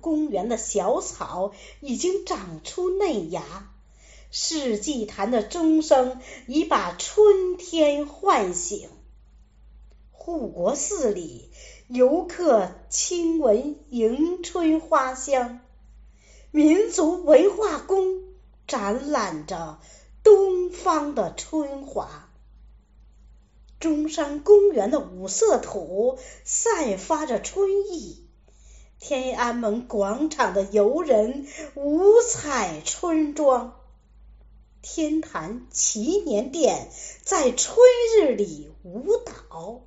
[0.00, 3.42] 公园的小草已经长出嫩芽，
[4.30, 8.88] 世纪坛的钟声已把春天唤醒。
[10.10, 11.50] 护国寺里，
[11.88, 15.60] 游客亲闻迎春花香，
[16.50, 18.22] 民族文化宫
[18.66, 19.80] 展览着
[20.22, 22.28] 东方的春华。
[23.80, 28.21] 中山公园的五色土散发着春意。
[29.04, 33.80] 天安门广场的游人五彩春装，
[34.80, 36.88] 天坛祈年殿
[37.24, 37.76] 在春
[38.16, 39.80] 日里舞蹈，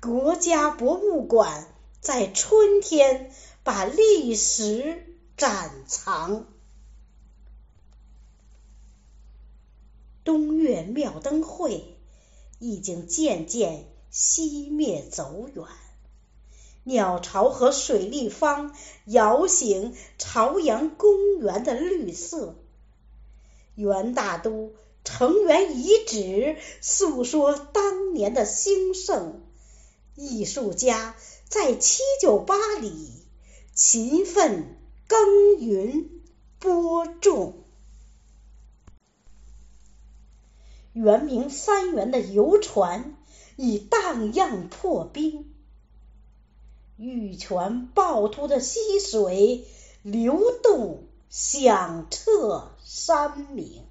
[0.00, 1.68] 国家博物馆
[2.00, 3.30] 在春天
[3.62, 5.04] 把历史
[5.36, 6.46] 展藏。
[10.24, 11.98] 东岳庙灯会
[12.58, 15.66] 已经渐渐熄灭走远。
[16.88, 18.72] 鸟巢和水立方
[19.06, 22.54] 摇醒朝阳公园的绿色，
[23.74, 29.42] 元大都城垣遗址诉说当年的兴盛，
[30.14, 31.16] 艺术家
[31.48, 33.10] 在七九八里
[33.74, 36.08] 勤奋耕耘
[36.60, 37.64] 播种，
[40.92, 43.16] 圆明三元的游船
[43.56, 45.52] 已荡漾破冰。
[46.96, 49.66] 玉泉趵突的溪水
[50.02, 53.84] 流动，响彻山明。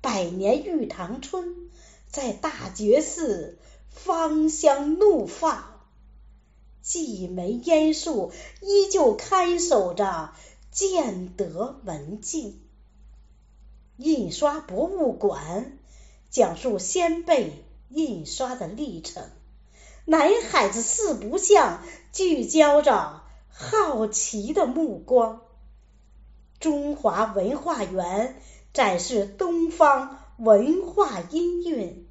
[0.00, 1.70] 百年玉堂春
[2.08, 3.58] 在大觉寺
[3.88, 5.80] 芳香怒放，
[6.82, 10.32] 荠梅烟树依旧看守着
[10.72, 12.60] 建德文静。
[13.96, 15.78] 印刷博物馆
[16.30, 19.30] 讲述先辈印刷的历程。
[20.08, 25.40] 南海子四不像聚焦着好奇的目光，
[26.60, 28.40] 中华文化园
[28.72, 32.06] 展示东方文化音韵，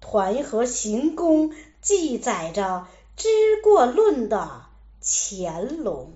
[0.00, 2.86] 团河行宫记载着
[3.16, 3.26] 知
[3.64, 4.66] 过论的
[5.00, 6.12] 乾隆，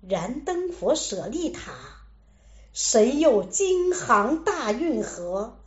[0.00, 1.72] 燃灯佛舍利塔
[2.72, 5.58] 神佑京杭大运河，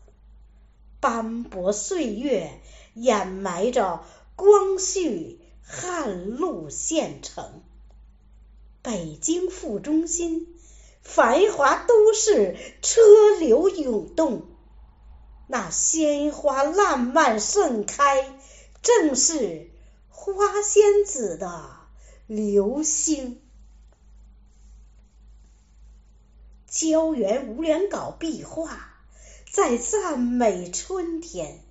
[1.00, 2.62] 斑驳岁月。
[3.00, 4.04] 掩埋着
[4.36, 7.62] 光绪汉路县城，
[8.82, 10.48] 北京副中心，
[11.04, 13.02] 繁华都市，车
[13.40, 14.48] 流涌动，
[15.46, 18.40] 那鲜花烂漫盛开，
[18.82, 19.70] 正是
[20.10, 21.70] 花仙子的
[22.26, 23.40] 流星。
[26.66, 28.97] 胶原无脸稿壁画
[29.58, 31.64] 在赞美春天。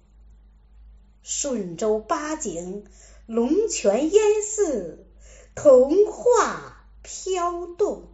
[1.23, 2.85] 顺州八景，
[3.27, 5.07] 龙泉烟寺，
[5.55, 8.09] 童话飘动；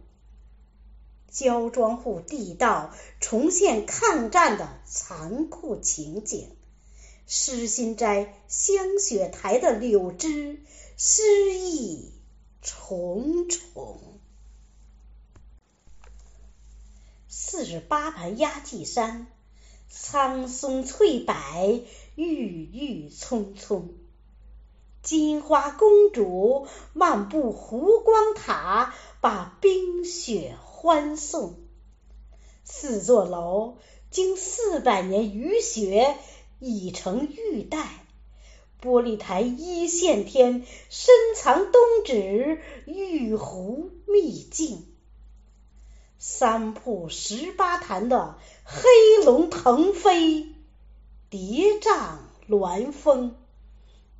[1.27, 6.49] 焦庄户地道重现抗战的残酷情景；
[7.25, 10.61] 诗心斋香雪台的柳枝，
[10.97, 12.13] 诗意
[12.61, 14.19] 重重。
[17.27, 19.25] 四十八盘压髻山，
[19.95, 21.35] 苍松翠柏。
[22.15, 22.25] 郁
[22.71, 23.95] 郁葱葱，
[25.01, 31.55] 金花公主漫步湖光塔，把冰雪欢送。
[32.63, 33.77] 四座楼
[34.11, 36.17] 经四百年雨雪
[36.59, 38.05] 已成玉带，
[38.79, 44.92] 玻璃台一线天，深藏东指玉壶秘境。
[46.25, 50.55] 三瀑十八潭的黑龙腾飞。
[51.29, 52.15] 叠嶂
[52.47, 53.35] 峦峰，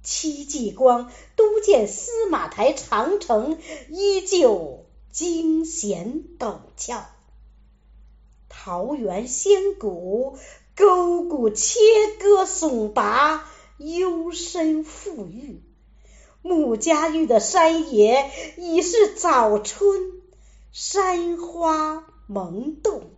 [0.04, 3.58] 戚继光督建司马台长城
[3.88, 7.06] 依旧惊险陡峭。
[8.50, 10.38] 桃源仙谷
[10.76, 11.80] 沟谷切
[12.20, 15.64] 割耸拔，幽深富郁。
[16.42, 20.23] 穆家峪的山野已是早春，
[20.76, 23.12] 山花萌动。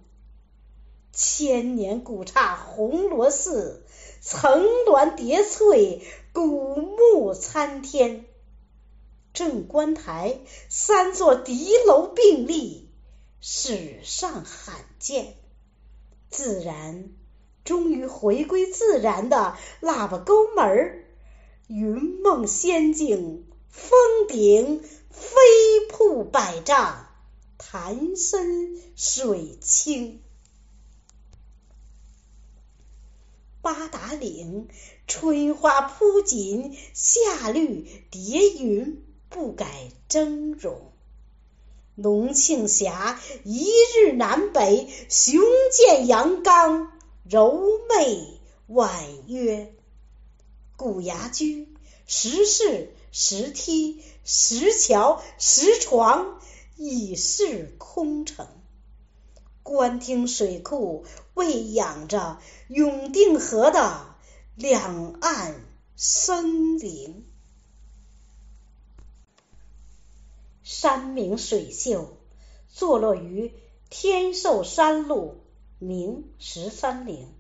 [1.14, 3.86] 千年古刹红螺寺，
[4.20, 8.26] 层峦叠翠，古木参天。
[9.32, 12.90] 镇观台三座敌楼并立，
[13.40, 15.38] 史上罕见。
[16.30, 17.10] 自然
[17.64, 21.06] 终于回归自然的腊八沟门，
[21.68, 23.98] 云梦仙境，峰
[24.28, 25.30] 顶飞
[25.90, 27.05] 瀑百丈，
[27.58, 30.22] 潭深水清。
[33.62, 34.68] 八达岭
[35.08, 40.92] 春花铺锦，夏绿叠云，不改峥嵘。
[41.96, 43.66] 龙庆峡一
[43.96, 45.42] 日南北，雄
[45.72, 46.92] 健阳刚，
[47.24, 49.74] 柔媚婉约。
[50.76, 51.74] 古崖居，
[52.06, 56.35] 石室、石梯、石桥、石床，
[56.76, 58.48] 已是空城。
[59.64, 64.06] 官厅水库喂养着永定河的
[64.56, 65.56] 两岸
[65.96, 67.26] 生灵，
[70.62, 72.18] 山明水秀，
[72.68, 73.54] 坐落于
[73.90, 75.38] 天寿山路，
[75.80, 77.34] 明十三陵，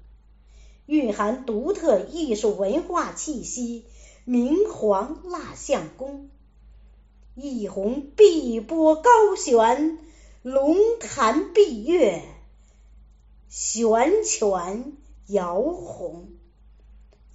[0.87, 3.85] 蕴含独特艺术文化气息，
[4.23, 6.31] 明皇蜡像宫，
[7.35, 9.99] 一泓碧波高悬。
[10.41, 12.21] 龙潭碧月，
[13.49, 14.93] 悬泉
[15.25, 16.29] 摇红，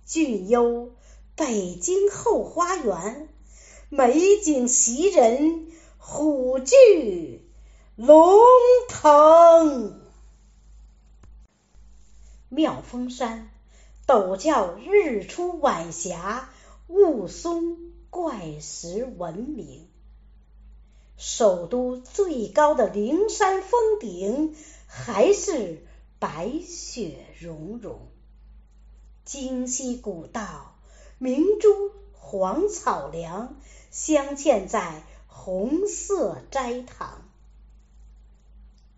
[0.07, 0.93] 俊幽
[1.35, 3.29] 北京后花园，
[3.89, 5.67] 美景袭人，
[5.99, 7.43] 虎踞
[7.97, 8.41] 龙
[8.89, 10.01] 腾。
[12.49, 13.51] 妙峰山
[14.07, 16.49] 陡峭日出晚霞，
[16.87, 17.77] 雾凇
[18.09, 19.90] 怪石闻名。
[21.23, 24.57] 首都最高的灵山峰顶
[24.87, 25.87] 还是
[26.19, 27.99] 白雪融融，
[29.27, 30.79] 京西古道
[31.19, 33.57] 明珠黄草梁
[33.91, 37.29] 镶嵌在红色斋堂，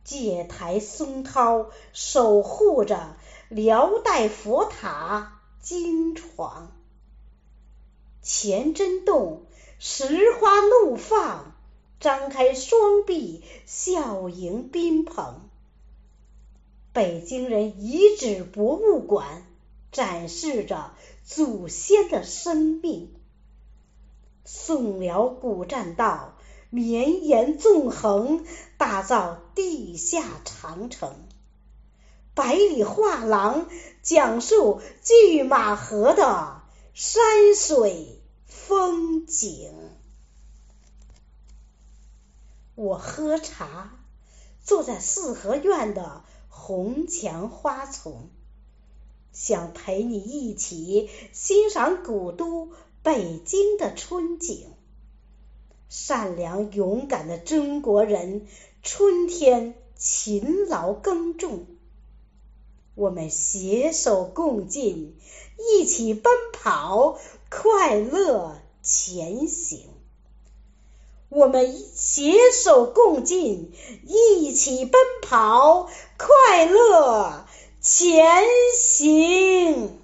[0.04, 3.16] 戒台松涛守护着
[3.48, 6.70] 辽代佛塔金床，
[8.22, 9.46] 乾真洞
[9.80, 10.06] 石
[10.38, 11.51] 花怒放。
[12.02, 15.48] 张开双臂，笑迎宾朋。
[16.92, 19.46] 北京人遗址博物馆
[19.92, 20.94] 展示着
[21.24, 23.14] 祖先的生命。
[24.44, 26.34] 宋辽古栈道
[26.70, 28.44] 绵延纵横，
[28.76, 31.14] 打造地下长城。
[32.34, 33.68] 百里画廊
[34.02, 36.62] 讲述拒马河的
[36.94, 39.72] 山水风景。
[42.74, 43.98] 我喝茶，
[44.64, 48.30] 坐在四合院的红墙花丛，
[49.30, 52.70] 想陪你一起欣赏古都
[53.02, 54.66] 北京的春景。
[55.90, 58.46] 善良勇敢的中国人，
[58.82, 61.66] 春天勤劳耕种，
[62.94, 65.14] 我们携手共进，
[65.58, 67.18] 一起奔跑，
[67.50, 69.91] 快乐前行。
[71.34, 73.72] 我们携手共进，
[74.06, 75.88] 一起奔跑，
[76.18, 77.46] 快乐
[77.80, 78.44] 前
[78.76, 80.01] 行。